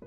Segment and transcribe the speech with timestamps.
[0.00, 0.06] 大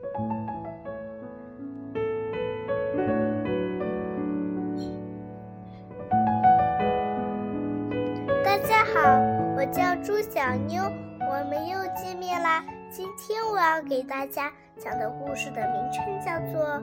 [8.58, 9.20] 家好，
[9.58, 10.82] 我叫朱小妞，
[11.20, 12.64] 我们又见面啦。
[12.90, 16.66] 今天我要给大家讲的故事的名称叫做《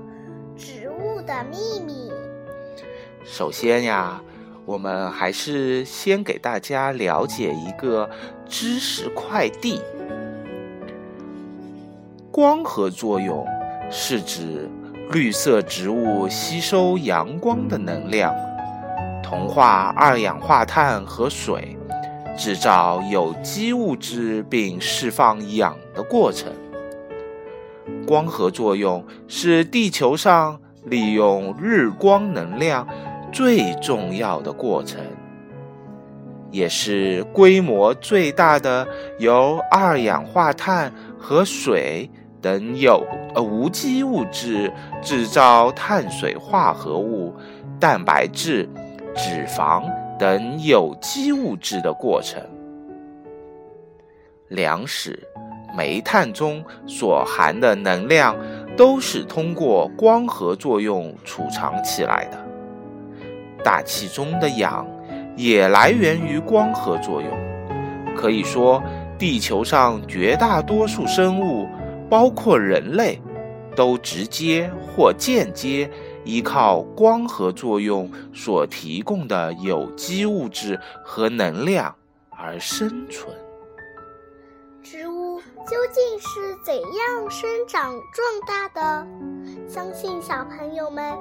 [0.55, 2.11] 植物的秘密》。
[3.25, 4.23] 首先呀，
[4.67, 8.11] 我们还是先给大家了解一个
[8.47, 9.81] 知识快递。
[12.39, 13.45] 光合作用
[13.91, 14.71] 是指
[15.11, 18.33] 绿色植物吸收阳光的能量，
[19.25, 21.77] 同化二氧化碳和水，
[22.37, 26.53] 制造有机物质并释放氧的过程。
[28.07, 32.87] 光合作用是地球上利用日光能量
[33.33, 35.01] 最重要的过程，
[36.53, 38.87] 也是规模最大的
[39.19, 42.09] 由二氧化碳和水。
[42.41, 47.35] 等有呃无机物质制造碳水化合物、
[47.81, 48.69] 蛋白质、
[49.15, 49.83] 脂肪
[50.19, 52.41] 等有机物质的过程。
[54.49, 55.19] 粮食、
[55.77, 58.37] 煤炭中所含的能量
[58.77, 62.39] 都是通过光合作用储藏起来的。
[63.65, 64.87] 大气中的氧
[65.37, 67.31] 也来源于光合作用。
[68.17, 68.83] 可以说，
[69.19, 71.69] 地球上绝大多数生物。
[72.11, 73.21] 包括人类，
[73.77, 75.91] 都直接或间接
[76.25, 81.95] 依靠光合作用所提供的有机物质和能量
[82.31, 83.37] 而生存。
[84.83, 89.07] 植物究竟是怎样生长壮大的？
[89.69, 91.13] 相信小朋友们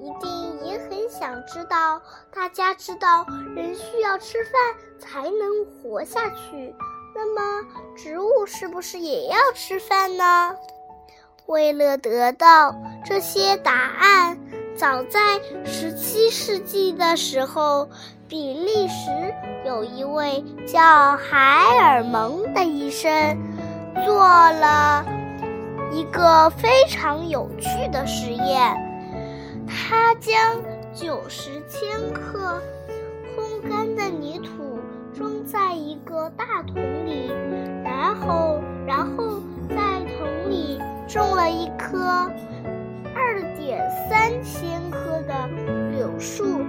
[0.00, 2.00] 一定也很想知道。
[2.32, 4.52] 大家知道，人需要吃饭
[5.00, 6.72] 才能活下去。
[7.18, 7.66] 那么，
[7.96, 10.54] 植物是不是也要吃饭呢？
[11.46, 12.72] 为了得到
[13.04, 14.38] 这些答案，
[14.76, 17.88] 早在十七世纪的时候，
[18.28, 19.34] 比利时
[19.66, 23.36] 有一位叫海尔蒙的医生，
[24.06, 25.04] 做了
[25.90, 28.76] 一个非常有趣的实验。
[29.66, 30.62] 他将
[30.94, 32.62] 九十千克
[33.36, 34.78] 烘干的泥土。
[35.18, 37.28] 装在一个大桶里，
[37.82, 39.74] 然后，然后在
[40.16, 42.30] 桶里种了一棵
[43.16, 45.48] 二点三千棵的
[45.90, 46.60] 柳树。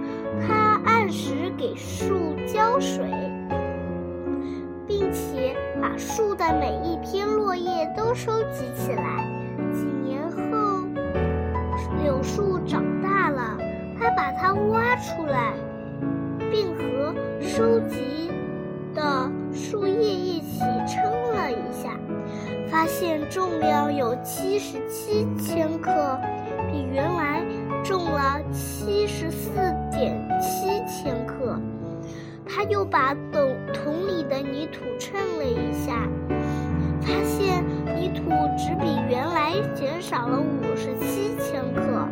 [0.42, 3.06] 他按时给树浇水，
[4.88, 9.28] 并且把树的每一片落叶都收集起来。
[9.72, 10.88] 几年后，
[12.02, 13.60] 柳树长大了，
[14.00, 15.54] 他把它挖出来，
[16.50, 18.29] 并和收集。
[19.00, 21.98] 的树叶一起称了一下，
[22.70, 26.20] 发现重量有七十七千克，
[26.70, 27.42] 比原来
[27.82, 29.52] 重了七十四
[29.90, 31.58] 点七千克。
[32.46, 36.06] 他又把桶桶里的泥土称了一下，
[37.00, 37.64] 发现
[37.96, 42.06] 泥土只比原来减少了五十七千克。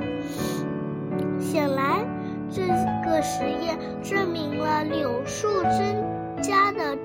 [1.38, 2.08] 显然，
[2.50, 2.62] 这
[3.04, 6.17] 个实验证明了柳树真。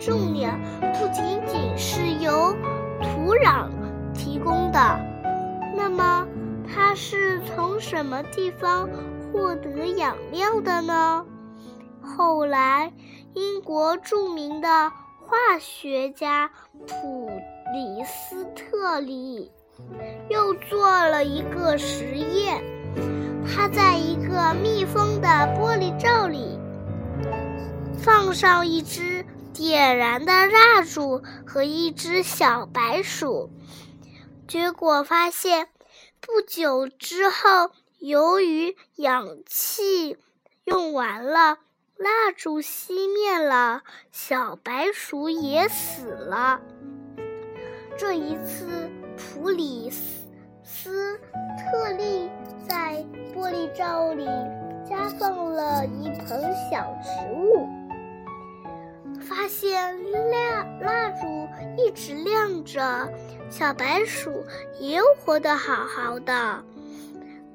[0.04, 0.58] 重量
[0.94, 2.52] 不仅仅是由
[3.00, 3.68] 土壤
[4.12, 4.98] 提供的，
[5.76, 6.26] 那么
[6.66, 8.88] 它是从什么地方
[9.32, 11.24] 获得养料的呢？
[12.02, 12.92] 后来，
[13.34, 14.68] 英国著名的
[15.20, 16.50] 化学家
[16.88, 17.30] 普
[17.72, 19.52] 里斯特里
[20.28, 22.60] 又做了一个实验，
[23.46, 26.58] 他在一个密封的玻璃罩里。
[27.98, 29.11] 放上一只
[29.54, 33.50] 点燃的蜡烛和一只小白鼠，
[34.48, 35.68] 结果发现，
[36.20, 40.16] 不久之后，由于氧气
[40.64, 41.58] 用完了，
[41.96, 46.60] 蜡烛熄灭了，小白鼠也死了。
[47.98, 50.26] 这一次，普里斯
[50.64, 51.20] 斯
[51.58, 52.30] 特利
[52.66, 54.24] 在玻璃罩里
[54.88, 57.81] 加放了一盆小植物。
[59.22, 59.96] 发现
[60.30, 63.10] 蜡蜡烛一直亮着，
[63.48, 64.44] 小白鼠
[64.78, 66.64] 也活得好好的。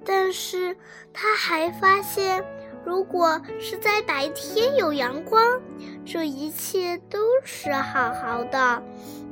[0.05, 0.75] 但是
[1.13, 2.43] 他还发现，
[2.85, 5.61] 如果是在白天有阳光，
[6.05, 8.81] 这一切都是好好的。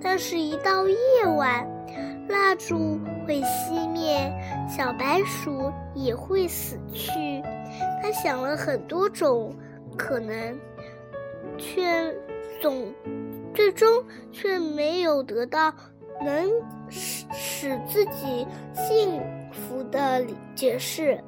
[0.01, 0.97] 但是，一到夜
[1.37, 1.65] 晚，
[2.27, 4.31] 蜡烛会熄灭，
[4.69, 7.41] 小白鼠也会死去。
[8.03, 9.55] 他想了很多种
[9.97, 10.59] 可能，
[11.57, 12.13] 却。
[12.61, 12.93] 总，
[13.53, 15.73] 最终却没有得到
[16.23, 16.49] 能
[16.89, 19.21] 使使自己幸
[19.51, 20.25] 福的
[20.55, 21.23] 解释。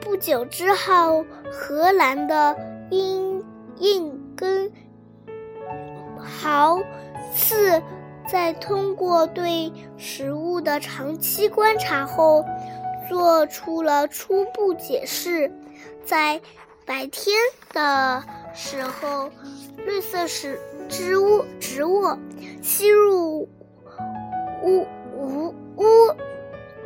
[0.00, 2.56] 不久之后，荷兰的
[2.90, 3.44] 英
[3.78, 4.70] 印根
[6.18, 6.78] 豪
[7.34, 7.82] 次
[8.28, 12.44] 在通过对食物的长期观察后，
[13.08, 15.50] 做出了初步解释：
[16.04, 16.40] 在
[16.84, 17.36] 白天
[17.72, 18.22] 的
[18.56, 19.30] 时候，
[19.84, 20.58] 绿色是
[20.88, 22.16] 植物植物
[22.62, 23.46] 吸入
[24.62, 25.84] 污污污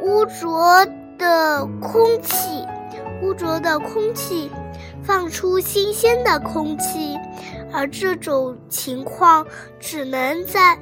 [0.02, 0.84] 污浊
[1.16, 2.66] 的空气，
[3.22, 4.50] 污浊的空气
[5.04, 7.16] 放出新鲜的空气，
[7.72, 9.46] 而这种情况
[9.78, 10.76] 只能在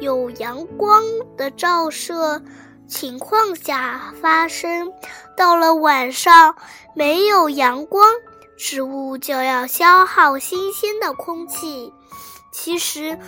[0.00, 1.04] 有阳光
[1.36, 2.42] 的照射
[2.88, 4.92] 情况下发生。
[5.36, 6.56] 到了晚上，
[6.94, 8.04] 没有阳光。
[8.56, 11.92] 植物就要消耗新鲜的空气。
[12.50, 13.18] 其实，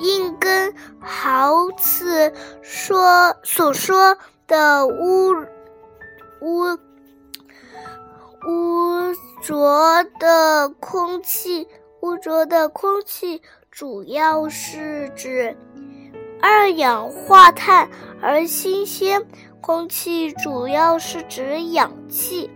[0.00, 2.32] 硬根豪斯
[2.62, 5.30] 说所说的污
[6.40, 6.78] 污
[8.46, 11.68] 污浊的空气，
[12.00, 15.56] 污浊的空气主要是指
[16.40, 17.88] 二氧化碳，
[18.20, 19.24] 而新鲜
[19.60, 22.50] 空气主要是指氧气。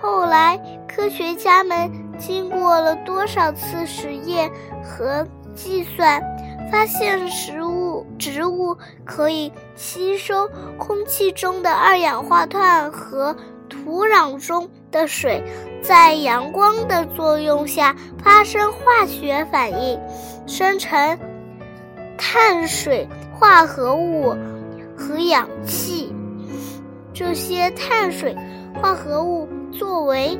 [0.00, 0.58] 后来，
[0.88, 4.50] 科学家们经过了多少次实验
[4.82, 6.22] 和计算，
[6.70, 13.36] 发现食物植物可以吸收空气中的二氧化碳和
[13.68, 15.42] 土壤中的水，
[15.82, 20.00] 在阳光的作用下发生化学反应，
[20.46, 21.18] 生成
[22.18, 24.34] 碳水化合物
[24.96, 26.14] 和氧气。
[27.14, 28.36] 这些碳水
[28.80, 29.48] 化合物。
[29.72, 30.38] 作为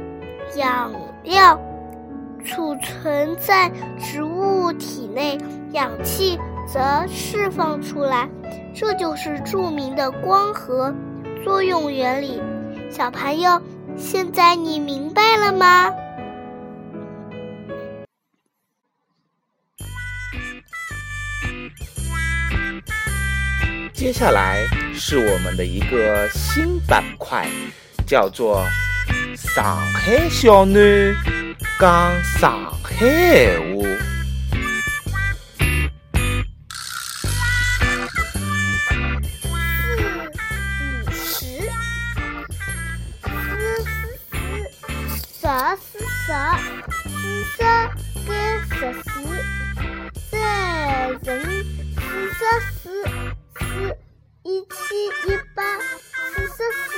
[0.56, 0.92] 养
[1.24, 1.58] 料，
[2.44, 5.38] 储存在植物体内，
[5.72, 6.38] 氧气
[6.68, 6.78] 则
[7.08, 8.28] 释放出来，
[8.74, 10.94] 这就是著名的光合
[11.42, 12.42] 作用原理。
[12.90, 13.58] 小朋友，
[13.96, 15.90] 现在你明白了吗？
[23.94, 24.66] 接下来
[25.04, 27.48] 是我们的一个新板块，
[28.06, 28.64] 叫做。
[29.36, 31.12] 上海小囡
[31.80, 33.02] 讲上海话。
[33.52, 33.82] 四五
[41.10, 41.26] 十，
[45.18, 46.30] 四十四，
[47.10, 47.18] 四
[47.50, 47.58] 十
[48.28, 48.30] 该
[48.70, 49.10] 十四，
[50.30, 50.32] 三
[51.24, 52.00] 十四
[52.30, 52.40] 十
[52.70, 52.84] 四，
[53.58, 53.60] 四
[54.44, 54.74] 一七
[55.30, 55.62] 一八，
[56.34, 56.90] 四十四，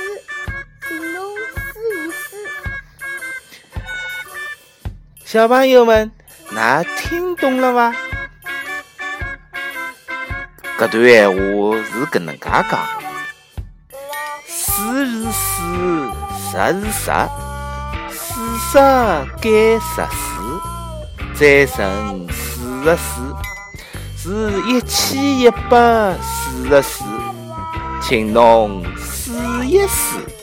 [0.87, 2.11] 形容词语。
[5.23, 6.11] 小朋友们，
[6.49, 7.93] 那听懂了吗？
[10.79, 11.37] 这段闲话
[11.83, 12.83] 是搿能介讲：
[14.47, 16.11] 四是四，
[16.49, 17.11] 十是十，
[18.09, 18.73] 四十
[19.39, 20.25] 减十四，
[21.35, 23.35] 再乘四十四，
[24.17, 27.14] 是一千一百四十四。
[28.07, 29.33] 请侬试
[29.67, 30.34] 一试。